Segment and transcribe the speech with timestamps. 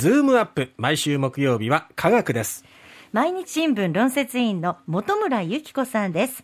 [0.00, 2.64] ズームアップ毎週木曜日は科学です。
[3.12, 6.42] 毎日新聞論説委員の元村有希子さんです、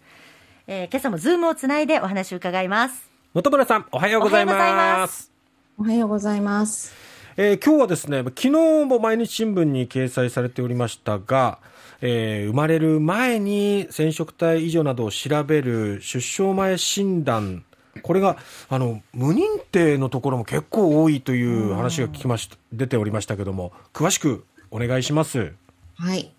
[0.66, 3.10] えー、今朝もズームをつないでお話を伺います。
[3.32, 5.32] 元村さんおはようございます。
[5.78, 6.94] おはようございます。
[7.38, 8.50] えー、今日はですね昨日
[8.84, 11.58] も毎日新聞に掲載されておりましたが、
[12.02, 17.64] えー、生まれる前に染色体異常などを調べる出生前診断
[18.02, 18.36] これが
[18.68, 25.52] あの無認定のところも結構多いという話が聞きまし出ておりましたけども詳しくお願いします。
[25.96, 26.32] はい。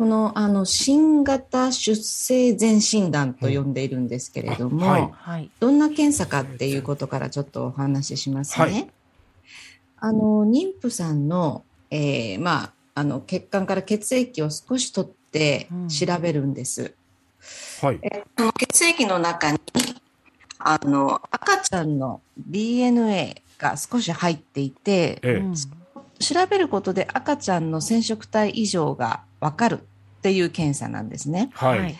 [0.00, 8.64] このあの新型出生前診断と呼んでいるんですけれども、うんはい、どんな検査かっていうことからちょっとお話ししますね。
[8.64, 8.90] はい、
[9.98, 16.94] あの妊婦さんの、えー、まああの血管から血液を少し取って調べるんです。
[17.82, 18.00] うん、はい、
[18.56, 19.58] 血液の中に
[20.60, 31.50] あの赤ちゃんの DNA が少し入っていて、ええ、調べることで赤ちゃんの染色体異常がわかるっていう検査なんですね。
[31.54, 31.98] はい。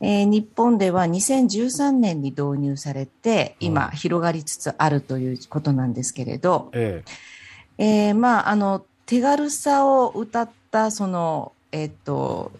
[0.00, 7.04] えー、日本では2013年に導入されて、今広がりつつあるということなんですけれど、え
[7.78, 8.08] え。
[8.08, 12.50] えー、まあ、あの、手軽さを謳った、その、えっ、ー、と、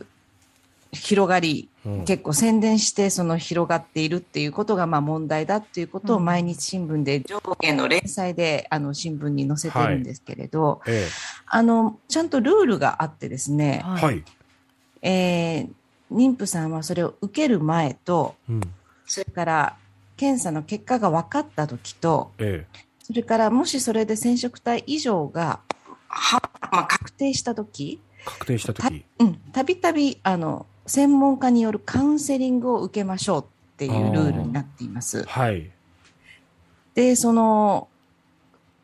[0.92, 1.69] 広がり、
[2.05, 10.94] 結構宣伝してその広がっているっていうことがまあ問題だっていうことを毎日新聞で上下の連載であの新聞に載せてるんですけれど、はい。
[10.94, 11.08] ええ、
[11.47, 14.22] あのちゃんとルールがあってですね、はい、
[15.03, 15.69] えー、
[16.12, 18.60] 妊婦さんはそれを受ける前と、うん、
[19.05, 19.77] それから
[20.16, 25.58] 検査の結果が分かった時と、ええ、それからもしそれで染色体異常が
[26.06, 29.05] は、まあ、確定した時確定した時。
[29.53, 35.25] たびたびあの専門家によるカウンセリングを受けましょうっていうルールになっています。
[35.25, 35.70] はい、
[36.94, 37.88] でその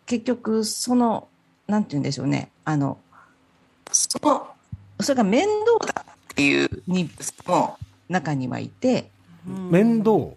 [0.06, 1.28] 結局その
[1.66, 2.50] なんて言うんでしょうね。
[2.64, 2.98] あの
[3.92, 4.46] その
[5.00, 5.46] それが面
[5.80, 9.10] 倒だっていう妊婦さんも中にはいて。
[9.46, 10.36] 面倒？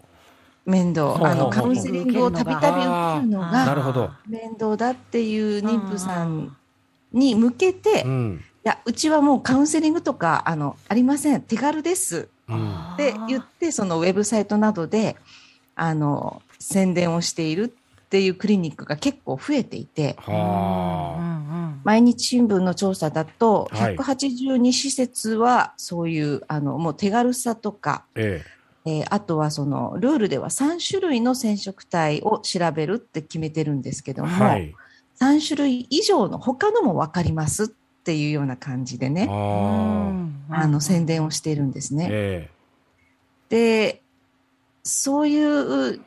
[0.66, 1.18] 面倒。
[1.26, 6.56] あの、カウンセリングをたびたび受けるのが、面倒だっていう妊婦さん
[7.12, 8.04] に向けて、い
[8.64, 11.42] や、うちはもうカウンセリングとか、あの、ありません。
[11.42, 12.30] 手軽です。
[12.94, 15.16] って言って、そのウェブサイトなどで、
[15.76, 17.74] あの、宣伝をしている
[18.06, 20.16] っていうクリニックが結構増えていて、
[21.84, 28.62] 毎日新聞の調査だと、182施設はそういう、あの、もう手軽さとか、ええ。
[28.84, 34.74] えー、あとはそのルールでは3種類の染色体を調べるって決めてるんですけども、はい、
[35.20, 37.68] 3種類以上の他のも分かりますっ
[38.04, 42.08] ていうような感じでね、あの宣伝をしているんですね。
[42.12, 44.02] えー、で、
[44.84, 46.02] そういう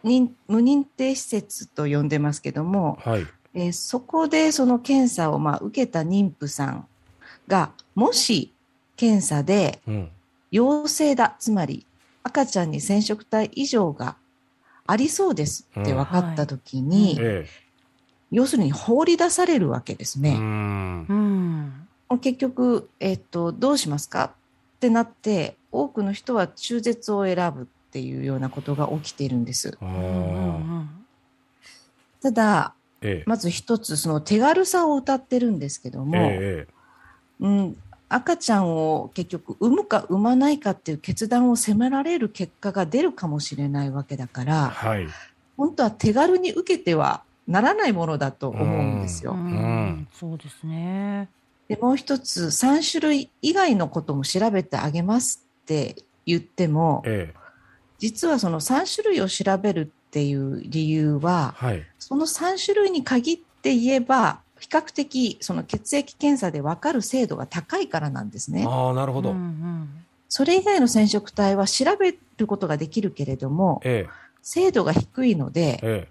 [0.49, 3.27] 無認定施設と呼んでますけども、はい。
[3.55, 6.89] えー、そこでその検査をまあ受けた妊婦さん
[7.47, 8.53] が、もし
[8.97, 9.81] 検査で
[10.51, 11.87] 陽性だ、うん、つまり
[12.25, 14.17] 赤ちゃんに染色体異常が
[14.87, 17.37] ありそうですって分かったときに、うん。
[17.37, 17.47] はい、
[18.33, 20.37] 要するに放り出されるわけですね。
[22.15, 24.33] うん結局、えっと、どうしますか？
[24.77, 29.79] ってなって、多くの人は中絶を選ぶっていうようなことが起きているんです。
[32.23, 36.67] ただ、ええ、まず一つ、その手軽さを謳ってるんですけども、え、
[37.41, 37.77] うん、
[38.09, 45.07] 赤ちゃんを結局産むか産まないかっていう決断を迫られる結果が出るかもしれないわけだから、はい、
[45.57, 49.33] 本当は手軽に受けてはならないものだと思うんですよ。
[49.33, 51.29] うん、そうですね。
[51.69, 57.39] でもう一つ3種類以外のことも調べてあげますって言っても、ええ、
[57.99, 68.67] 実はその3種類を調べるっていう理由は、はい、その3種類に限って言えば比較的その血液検査で分かる精度が高いからなんですね。
[68.69, 69.35] あなるほど、
[70.29, 74.11] それ以外の染色体は調べることができるけれども、ええ、
[74.43, 76.09] 精度が低いので、え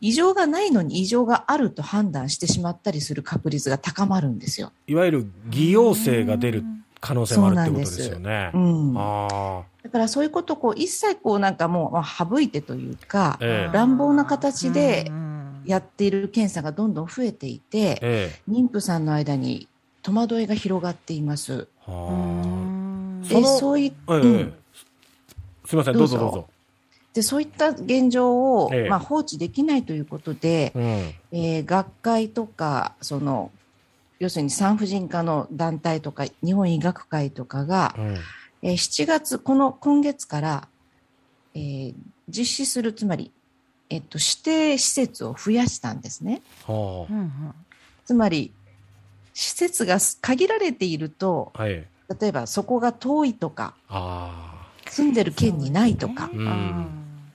[0.00, 4.72] 異常がないのに異常があると判断してしまったりする確率が高まるんですよ。
[4.86, 6.64] いわゆる偽陽性が出る
[7.00, 8.50] 可能性もあるってことですよね。
[8.52, 9.00] うん、だ
[9.90, 15.10] からそういうことをこう一切こうなんかもう省いてというか、ええ、乱暴な形で
[15.64, 19.68] やっている検査がどんどん増えていて、え、妊婦さんの間に
[20.02, 21.68] 戸惑いが広がっています。
[23.28, 24.54] でそうい、うん、
[25.64, 26.18] すみませんどうぞ。
[26.18, 26.48] どうぞ。
[27.16, 33.50] でそういった現状を、ええ、まあ、放置できないということで、うん、えー、学会とかその
[34.18, 38.16] 要するに産婦人科の団体とか日本医学会とかが、うん、
[38.60, 40.68] えー、7月この今月から、
[41.54, 41.94] えー、
[42.28, 43.32] 実施するつまり、
[43.88, 46.42] えっと、指定施設を増やしたんですね。
[46.66, 47.54] はあ、
[48.04, 48.52] つまり
[49.32, 51.86] 施設が限られていると、はい、
[52.20, 53.74] 例えばそこが遠いとか、
[54.90, 56.30] 住んでる県にないとか、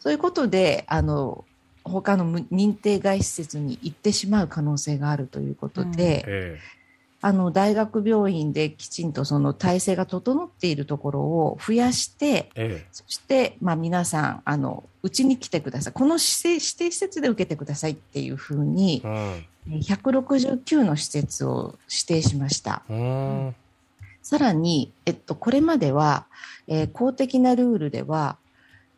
[0.06, 1.46] ねうん、いうことで、あの、
[1.84, 6.34] 他の認定外施設に行ってしまう可能性があるということで、うん。
[6.34, 6.60] え
[7.24, 15.94] あの大学病院できちんとその体制が整っているところを増やして、ええ、そして、まあ、皆さんあのうちに来てください。
[15.94, 19.46] この指定指定施設で受けてくださいっていうふうに、うん、
[19.82, 22.82] 169の施設を指定しました。
[22.90, 23.56] うん。
[24.24, 26.26] さらに、えっと、これまでは、
[26.68, 28.38] えー、公的なルールでは、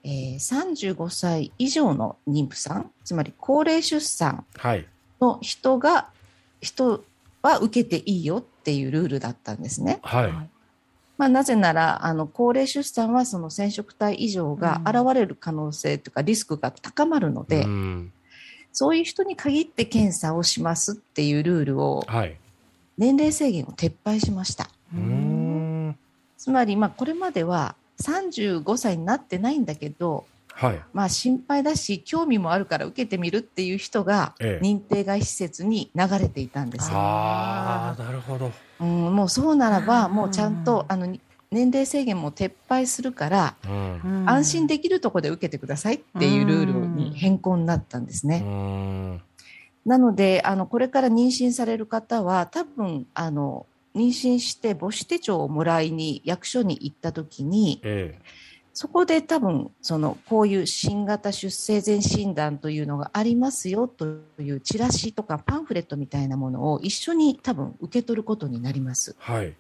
[0.03, 4.45] えー、35歳以上の妊婦さん、つまり高齢出産
[5.21, 6.07] の人が、は
[6.61, 7.03] い、人
[7.41, 10.00] は受けていいよっていうルールだったんですね。
[10.03, 10.31] はい。
[11.17, 18.11] まあ、なぜなら、あの、高齢出産はその染色体異常が現れる可能性というか、リスクが高まるので、うん、
[18.71, 22.35] そういう人に限って検査をしますっていうルールを、はい、
[22.97, 24.69] 年齢制限を撤廃しました。
[26.38, 36.97] つまり、まあ、これまでは35歳になってないんだけど、はい、まあ心配だし興味もあるから受けてみるっていう人が認定外施設に流れていたんですよ。
[36.97, 41.15] ああなるほど、うん、もうそうならばもうちゃんとあの
[41.51, 49.21] 年齢制限も撤廃するから、うん、安心できるところで受けてくださいっていうルールに変更になったんですね。
[49.85, 58.53] なのであのこれから妊娠される方は多分あの妊娠して母子手帳をもらいに役所に行った時に、ええ。
[58.73, 69.15] そこで多分そのこういう新型出生前診断というのがありますよというチラシとかパンフレットみたいなものを一緒に多分受け取ることになります。
[69.19, 69.53] はい、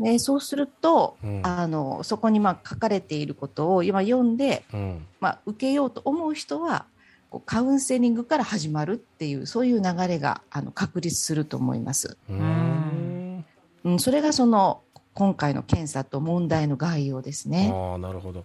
[0.00, 6.86] でそうすると、うん、あのそこにまあ書かれていることを今読んで、うん、まあ、受けようと思う人は
[7.30, 12.16] こうカウンセリングから始まるっていうそういう流れがあの確立すると思います。
[12.28, 13.44] うん
[13.84, 14.80] うん、それがその
[15.14, 17.72] 今回の検査と問題の概要ですね。
[17.74, 18.44] あなるほど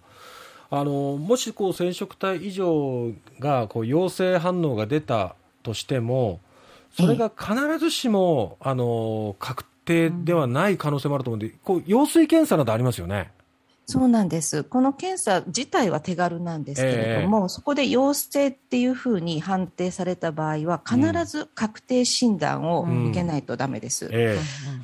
[0.70, 6.40] あのもしこう染色体異常がこう陽性反応が出たとしても
[6.96, 13.32] それが必ずしも、あの確定ではない可能性もあると思うんで、こう羊水検査などありますよね。
[13.86, 14.64] そうなんです。
[14.64, 24.06] この検査自体は手軽なんですけれども、えー、そこで陽性っていうふうに判定された場合は、必ず確定診断を受けないとダメです。
[24.06, 24.12] うん。
[24.14, 24.40] えー、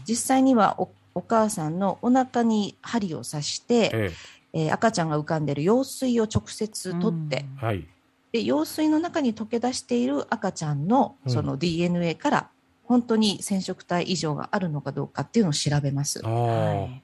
[0.07, 4.11] 実際にはおお母さんのお腹に針を刺して、え
[4.53, 4.67] え。
[4.67, 7.67] ー、赤ちゃんが浮かんでいる羊水を直接取って、うん。
[7.67, 7.87] はい、
[8.31, 12.49] で羊水の中に溶け出している赤ちゃんのその DNA から
[12.83, 16.21] 本当に染色体異常があるのかどうかっていうのを調べます。
[16.25, 17.03] はい、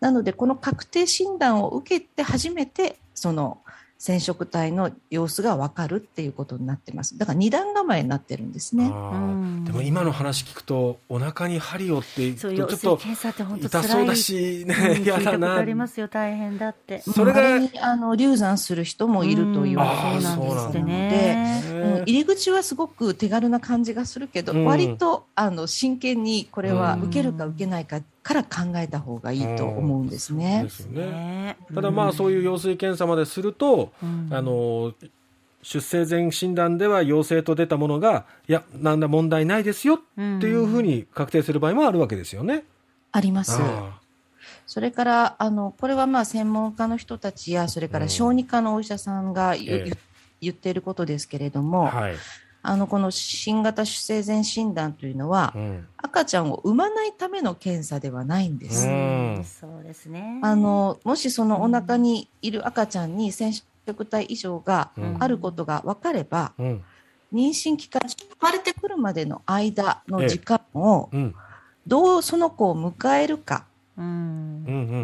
[0.00, 3.58] なのでこの確定診断を受けて初めてその
[3.98, 7.18] 染色体の様子が分かるっていうことになってます。
[7.18, 8.84] だから二段構えになってるんですね。
[8.84, 12.98] でも今の話聞くと、お腹に針をってちょっと
[13.60, 15.56] 痛そうだし、ね、嫌だな。
[15.56, 17.00] ありますよ、大変だって。
[17.00, 17.42] それが
[17.82, 19.90] あの流産する人もいるということ
[20.20, 21.62] なんですね。
[21.66, 30.62] で、入り口はすごく手軽な感じがするけど、うん、割とあの真剣にこれは受けるか受けないかから考えた方がいいと思うんですね。
[30.62, 31.56] ですね。
[31.74, 34.92] ただまあそういう羊水検査まですると、うん、あの
[35.62, 42.64] 出生前診断では陽性と出たものがいやなんだ問題ないですよっていうふうに確定する場合もあるわけですよね。
[43.12, 43.58] あります。
[44.66, 49.58] それからあのこれはまあ専門家の人たちやそれから小児科のお医者さんが、うん、
[50.42, 52.16] 言っていることですけれども、はい、
[52.62, 58.82] あのこの新型出生前診断というのは、うん、赤ちゃんを産まないための検査ではないんです。
[59.60, 60.40] そうですね。
[60.42, 63.52] あのもしそのお腹にいる赤ちゃんに染
[63.86, 66.84] 色体異常があることが分かれば、うん、
[67.32, 71.10] 妊娠期間生まれてくるまでの間の時間を、
[71.86, 73.64] どうその子を迎えるか。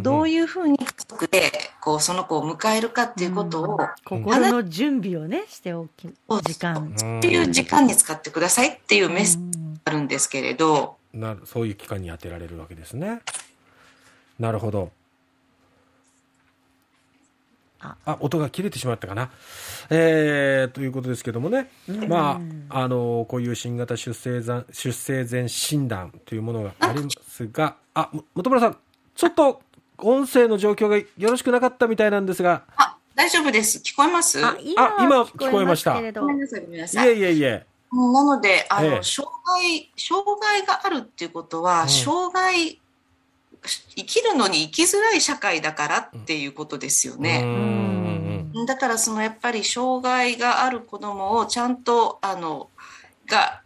[0.03, 6.95] どういうふうに家族でこうその子を迎えるかっていうことを、心の準備をねしておき時間。
[7.19, 13.23] っていう時間に使ってくださいっていうメッセージがあるんですけれど、なそういう期間に当てられるわけですね。
[14.39, 14.91] なるほど。
[17.81, 18.19] あ。
[18.21, 19.31] 音が切れてしまったかな。
[19.91, 21.71] えー、ということですけどもね、
[22.09, 24.43] まあ、あのこういう新型出生
[24.73, 28.77] 出生前診断というものがありますが、あ本村さん、
[29.15, 29.63] ちょっと
[29.99, 32.63] 音声の状況がよろしくなかったみたいなんですが。
[32.77, 33.79] あ大丈夫です。
[33.79, 34.45] 聞こえます？
[34.45, 35.95] あ今聞こえました。
[35.95, 37.07] ごめんなさい、ごめんなさい。
[37.07, 37.67] いえいえいえ。
[37.93, 42.81] なので、あの、ええ、障害、障害があるっていうことは、うん、障害、
[43.97, 48.45] 生きるのに生きづらい社会だからっていうことですよね。
[48.67, 52.69] だからそのやっぱり障害がある子供をちゃんとあの
[53.27, 53.63] が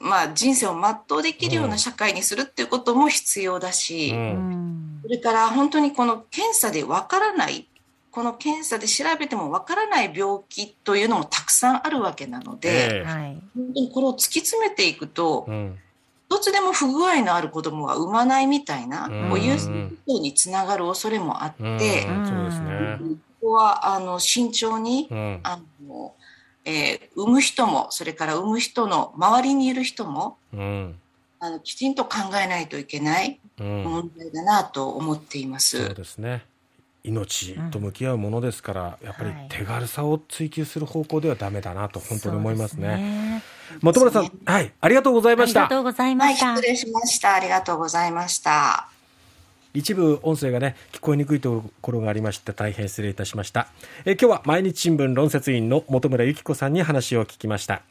[0.00, 0.74] まあ、人生を
[1.08, 7.66] 全うできるような社会にするっていうことも必要だし、うん、それから本当にこの検査でわからない、
[8.10, 15.78] この検査で調べてもわからない病気というのもたくさんあるわけなので、えー、本当にこれを突き詰めていくと、うん。
[16.28, 22.98] 一つでも不具合のある子供は産まないみたいな、こういうことにつながる恐れもあって、そうですね。
[23.40, 25.08] ここは、あの、慎重に、
[25.44, 26.15] あの、
[26.66, 30.96] えー、産む人も、それから産む人の周りにいる人も、うん、
[31.38, 35.78] あのきちんと考えないといけない問題だなと思っています。
[35.78, 36.44] うん、そうですね。
[37.04, 43.44] 命と向き合うものですから、うん、やっぱり手軽さを追求する方向ではだめだなと本当に思いますね。
[43.80, 45.66] 本村さん、ね、はい、ありがとうございました。
[45.66, 46.46] ありがとうございました。
[46.46, 47.34] はい、失礼しました。
[47.34, 48.95] ありがとうございました。
[49.76, 53.68] 一部音声がね、聞こえにくいところがありまして、大変失礼いたしました。
[54.06, 57.82] え今日は毎日新聞論説委員の本村由紀子さんに話を聞きました。